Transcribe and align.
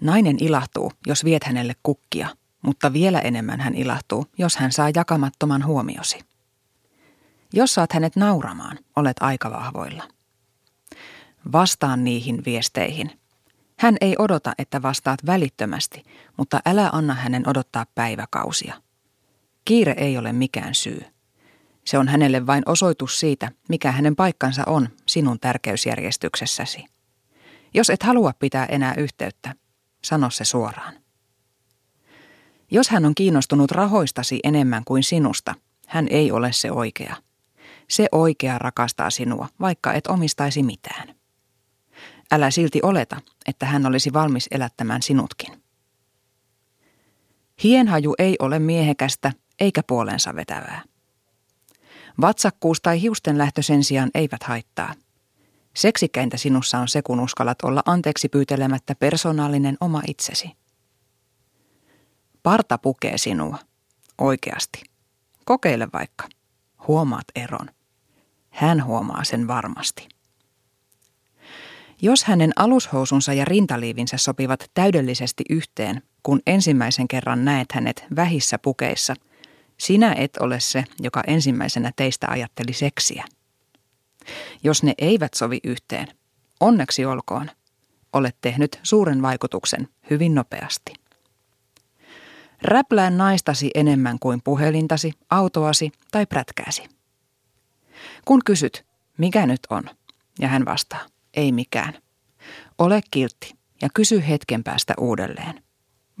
Nainen 0.00 0.36
ilahtuu, 0.40 0.92
jos 1.06 1.24
viet 1.24 1.44
hänelle 1.44 1.74
kukkia, 1.82 2.28
mutta 2.62 2.92
vielä 2.92 3.20
enemmän 3.20 3.60
hän 3.60 3.74
ilahtuu, 3.74 4.26
jos 4.38 4.56
hän 4.56 4.72
saa 4.72 4.90
jakamattoman 4.94 5.64
huomiosi. 5.64 6.18
Jos 7.52 7.74
saat 7.74 7.92
hänet 7.92 8.16
nauramaan, 8.16 8.78
olet 8.96 9.16
aika 9.20 9.50
vahvoilla. 9.50 10.08
Vastaan 11.52 12.04
niihin 12.04 12.44
viesteihin. 12.44 13.20
Hän 13.78 13.96
ei 14.00 14.14
odota, 14.18 14.52
että 14.58 14.82
vastaat 14.82 15.26
välittömästi, 15.26 16.02
mutta 16.36 16.60
älä 16.66 16.90
anna 16.92 17.14
hänen 17.14 17.48
odottaa 17.48 17.86
päiväkausia. 17.94 18.74
Kiire 19.64 19.94
ei 19.96 20.18
ole 20.18 20.32
mikään 20.32 20.74
syy. 20.74 21.04
Se 21.84 21.98
on 21.98 22.08
hänelle 22.08 22.46
vain 22.46 22.62
osoitus 22.66 23.20
siitä, 23.20 23.50
mikä 23.68 23.92
hänen 23.92 24.16
paikkansa 24.16 24.62
on 24.66 24.88
sinun 25.06 25.40
tärkeysjärjestyksessäsi. 25.40 26.84
Jos 27.74 27.90
et 27.90 28.02
halua 28.02 28.32
pitää 28.38 28.66
enää 28.66 28.94
yhteyttä, 28.94 29.54
sano 30.04 30.30
se 30.30 30.44
suoraan. 30.44 30.94
Jos 32.70 32.88
hän 32.88 33.04
on 33.04 33.14
kiinnostunut 33.14 33.70
rahoistasi 33.70 34.40
enemmän 34.44 34.82
kuin 34.84 35.02
sinusta, 35.02 35.54
hän 35.86 36.06
ei 36.10 36.32
ole 36.32 36.52
se 36.52 36.72
oikea. 36.72 37.16
Se 37.88 38.08
oikea 38.12 38.58
rakastaa 38.58 39.10
sinua, 39.10 39.48
vaikka 39.60 39.92
et 39.92 40.06
omistaisi 40.06 40.62
mitään. 40.62 41.14
Älä 42.32 42.50
silti 42.50 42.80
oleta, 42.82 43.20
että 43.46 43.66
hän 43.66 43.86
olisi 43.86 44.12
valmis 44.12 44.48
elättämään 44.50 45.02
sinutkin. 45.02 45.62
Hienhaju 47.62 48.14
ei 48.18 48.36
ole 48.38 48.58
miehekästä 48.58 49.32
eikä 49.60 49.82
puolensa 49.86 50.36
vetävää. 50.36 50.82
Vatsakkuus 52.20 52.80
tai 52.80 53.00
hiusten 53.00 53.38
lähtö 53.38 53.62
sen 53.62 53.84
sijaan 53.84 54.10
eivät 54.14 54.42
haittaa. 54.42 54.94
Seksikäintä 55.74 56.36
sinussa 56.36 56.78
on 56.78 56.88
se, 56.88 57.02
kun 57.02 57.20
uskallat 57.20 57.62
olla 57.62 57.82
anteeksi 57.86 58.28
pyytelemättä 58.28 58.94
persoonallinen 58.94 59.76
oma 59.80 60.02
itsesi. 60.08 60.50
Parta 62.42 62.78
pukee 62.78 63.18
sinua. 63.18 63.58
Oikeasti. 64.18 64.82
Kokeile 65.44 65.88
vaikka. 65.92 66.28
Huomaat 66.88 67.24
eron. 67.34 67.70
Hän 68.50 68.84
huomaa 68.84 69.24
sen 69.24 69.48
varmasti. 69.48 70.08
Jos 72.02 72.24
hänen 72.24 72.52
alushousunsa 72.56 73.32
ja 73.32 73.44
rintaliivinsä 73.44 74.16
sopivat 74.16 74.70
täydellisesti 74.74 75.44
yhteen, 75.50 76.02
kun 76.22 76.40
ensimmäisen 76.46 77.08
kerran 77.08 77.44
näet 77.44 77.72
hänet 77.72 78.04
vähissä 78.16 78.58
pukeissa, 78.58 79.14
sinä 79.78 80.12
et 80.12 80.36
ole 80.40 80.60
se, 80.60 80.84
joka 81.00 81.22
ensimmäisenä 81.26 81.92
teistä 81.96 82.26
ajatteli 82.30 82.72
seksiä. 82.72 83.24
Jos 84.62 84.82
ne 84.82 84.94
eivät 84.98 85.34
sovi 85.34 85.58
yhteen, 85.64 86.08
onneksi 86.60 87.04
olkoon. 87.04 87.50
Olet 88.12 88.36
tehnyt 88.40 88.80
suuren 88.82 89.22
vaikutuksen 89.22 89.88
hyvin 90.10 90.34
nopeasti. 90.34 90.92
Räplää 92.62 93.10
naistasi 93.10 93.70
enemmän 93.74 94.18
kuin 94.18 94.40
puhelintasi, 94.44 95.12
autoasi 95.30 95.92
tai 96.10 96.26
prätkääsi. 96.26 96.82
Kun 98.24 98.40
kysyt, 98.44 98.86
mikä 99.18 99.46
nyt 99.46 99.60
on, 99.70 99.82
ja 100.38 100.48
hän 100.48 100.64
vastaa, 100.64 101.06
ei 101.34 101.52
mikään. 101.52 101.94
Ole 102.78 103.00
kiltti 103.10 103.54
ja 103.82 103.88
kysy 103.94 104.22
hetken 104.28 104.64
päästä 104.64 104.94
uudelleen, 104.98 105.62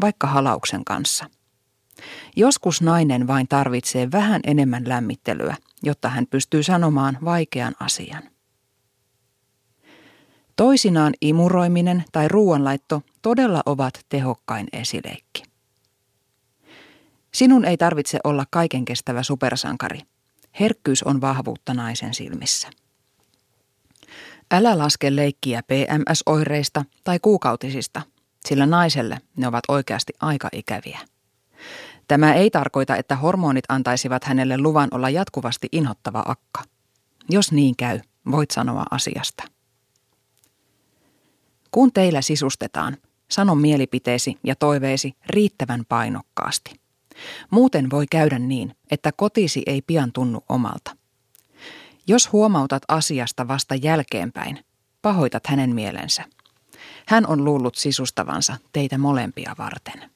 vaikka 0.00 0.26
halauksen 0.26 0.84
kanssa. 0.84 1.30
Joskus 2.36 2.82
nainen 2.82 3.26
vain 3.26 3.48
tarvitsee 3.48 4.08
vähän 4.12 4.40
enemmän 4.44 4.88
lämmittelyä, 4.88 5.56
jotta 5.82 6.08
hän 6.08 6.26
pystyy 6.26 6.62
sanomaan 6.62 7.18
vaikean 7.24 7.74
asian. 7.80 8.22
Toisinaan 10.56 11.12
imuroiminen 11.20 12.04
tai 12.12 12.28
ruoanlaitto 12.28 13.02
todella 13.22 13.62
ovat 13.66 14.06
tehokkain 14.08 14.66
esileikki. 14.72 15.42
Sinun 17.32 17.64
ei 17.64 17.76
tarvitse 17.76 18.18
olla 18.24 18.44
kaiken 18.50 18.84
kestävä 18.84 19.22
supersankari. 19.22 20.00
Herkkyys 20.60 21.02
on 21.02 21.20
vahvuutta 21.20 21.74
naisen 21.74 22.14
silmissä. 22.14 22.68
Älä 24.50 24.78
laske 24.78 25.16
leikkiä 25.16 25.62
PMS-oireista 25.62 26.84
tai 27.04 27.18
kuukautisista, 27.18 28.02
sillä 28.48 28.66
naiselle 28.66 29.18
ne 29.36 29.46
ovat 29.48 29.64
oikeasti 29.68 30.12
aika 30.20 30.48
ikäviä. 30.52 30.98
Tämä 32.10 32.34
ei 32.34 32.50
tarkoita, 32.50 32.96
että 32.96 33.16
hormonit 33.16 33.64
antaisivat 33.68 34.24
hänelle 34.24 34.58
luvan 34.58 34.88
olla 34.90 35.10
jatkuvasti 35.10 35.68
inhottava 35.72 36.22
akka. 36.26 36.62
Jos 37.28 37.52
niin 37.52 37.76
käy, 37.76 38.00
voit 38.30 38.50
sanoa 38.50 38.84
asiasta. 38.90 39.44
Kun 41.70 41.92
teillä 41.92 42.22
sisustetaan, 42.22 42.96
sano 43.28 43.54
mielipiteesi 43.54 44.38
ja 44.44 44.56
toiveesi 44.56 45.14
riittävän 45.26 45.84
painokkaasti. 45.88 46.80
Muuten 47.50 47.90
voi 47.90 48.06
käydä 48.10 48.38
niin, 48.38 48.76
että 48.90 49.12
kotisi 49.16 49.62
ei 49.66 49.82
pian 49.82 50.12
tunnu 50.12 50.44
omalta. 50.48 50.96
Jos 52.06 52.32
huomautat 52.32 52.82
asiasta 52.88 53.48
vasta 53.48 53.74
jälkeenpäin, 53.74 54.64
pahoitat 55.02 55.46
hänen 55.46 55.74
mielensä. 55.74 56.24
Hän 57.06 57.26
on 57.26 57.44
luullut 57.44 57.74
sisustavansa 57.74 58.56
teitä 58.72 58.98
molempia 58.98 59.54
varten. 59.58 60.10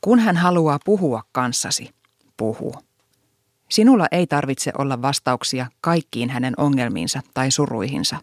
Kun 0.00 0.18
hän 0.18 0.36
haluaa 0.36 0.78
puhua 0.84 1.22
kanssasi, 1.32 1.90
puhu. 2.36 2.74
Sinulla 3.70 4.06
ei 4.10 4.26
tarvitse 4.26 4.72
olla 4.78 5.02
vastauksia 5.02 5.66
kaikkiin 5.80 6.30
hänen 6.30 6.54
ongelmiinsa 6.56 7.20
tai 7.34 7.50
suruihinsa. 7.50 8.16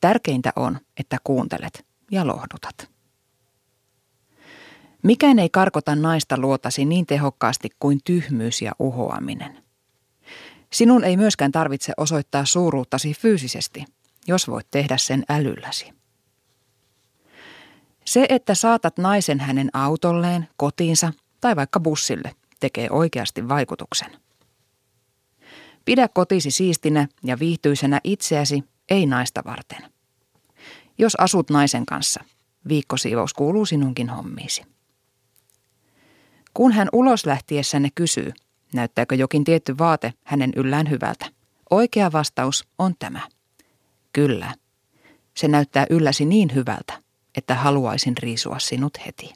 Tärkeintä 0.00 0.52
on, 0.56 0.78
että 1.00 1.16
kuuntelet 1.24 1.86
ja 2.10 2.26
lohdutat. 2.26 2.90
Mikään 5.02 5.38
ei 5.38 5.48
karkota 5.48 5.96
naista 5.96 6.38
luotasi 6.38 6.84
niin 6.84 7.06
tehokkaasti 7.06 7.68
kuin 7.80 8.00
tyhmyys 8.04 8.62
ja 8.62 8.72
uhoaminen. 8.78 9.62
Sinun 10.72 11.04
ei 11.04 11.16
myöskään 11.16 11.52
tarvitse 11.52 11.92
osoittaa 11.96 12.44
suuruuttasi 12.44 13.14
fyysisesti, 13.14 13.84
jos 14.26 14.48
voit 14.48 14.66
tehdä 14.70 14.96
sen 14.96 15.24
älylläsi. 15.28 16.01
Se, 18.04 18.26
että 18.28 18.54
saatat 18.54 18.98
naisen 18.98 19.40
hänen 19.40 19.70
autolleen, 19.72 20.48
kotiinsa 20.56 21.12
tai 21.40 21.56
vaikka 21.56 21.80
bussille, 21.80 22.34
tekee 22.60 22.90
oikeasti 22.90 23.48
vaikutuksen. 23.48 24.10
Pidä 25.84 26.08
kotisi 26.08 26.50
siistinä 26.50 27.08
ja 27.24 27.38
viihtyisenä 27.38 28.00
itseäsi, 28.04 28.64
ei 28.90 29.06
naista 29.06 29.42
varten. 29.46 29.92
Jos 30.98 31.14
asut 31.14 31.50
naisen 31.50 31.86
kanssa, 31.86 32.24
viikkosiivous 32.68 33.34
kuuluu 33.34 33.66
sinunkin 33.66 34.08
hommiisi. 34.08 34.62
Kun 36.54 36.72
hän 36.72 36.88
ulos 36.92 37.26
lähtiessänne 37.26 37.88
kysyy, 37.94 38.32
näyttääkö 38.74 39.14
jokin 39.14 39.44
tietty 39.44 39.78
vaate 39.78 40.14
hänen 40.24 40.52
yllään 40.56 40.90
hyvältä, 40.90 41.26
oikea 41.70 42.12
vastaus 42.12 42.64
on 42.78 42.94
tämä. 42.98 43.20
Kyllä. 44.12 44.54
Se 45.34 45.48
näyttää 45.48 45.86
ylläsi 45.90 46.24
niin 46.24 46.54
hyvältä, 46.54 47.01
että 47.36 47.54
haluaisin 47.54 48.16
riisua 48.16 48.58
sinut 48.58 49.06
heti. 49.06 49.32